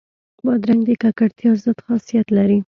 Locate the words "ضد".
1.63-1.77